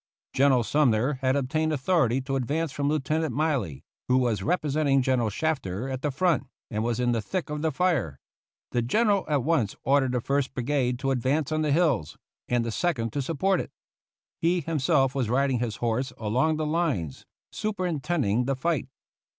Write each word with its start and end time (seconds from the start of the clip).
General 0.33 0.63
Sumner 0.63 1.19
had 1.21 1.35
obtained 1.35 1.71
authority 1.71 2.21
to 2.21 2.35
advance 2.35 2.71
from 2.71 2.89
Lieutenant 2.89 3.35
Miley, 3.35 3.83
who 4.07 4.17
was 4.17 4.41
representing 4.41 5.03
General 5.03 5.29
Shafter 5.29 5.87
at 5.89 6.01
the 6.01 6.09
front, 6.09 6.47
and 6.71 6.83
was 6.83 6.99
in 6.99 7.11
the 7.11 7.21
thick 7.21 7.51
of 7.51 7.61
the 7.61 7.71
fire. 7.71 8.19
The 8.71 8.81
General 8.81 9.25
at 9.29 9.43
once 9.43 9.75
ordered 9.83 10.13
the 10.13 10.19
first 10.19 10.55
brigade 10.55 10.97
to 10.97 11.11
advance 11.11 11.51
on 11.51 11.61
the 11.61 11.71
hills, 11.71 12.17
and 12.49 12.65
the 12.65 12.71
second 12.71 13.13
to 13.13 13.21
support 13.21 13.61
it. 13.61 13.69
He 14.41 14.61
himself 14.61 15.13
was 15.13 15.29
riding 15.29 15.59
his 15.59 15.75
horse 15.75 16.11
along 16.17 16.57
the 16.57 16.65
lines, 16.65 17.27
superintending 17.51 18.45
the 18.45 18.55
fight. 18.55 18.87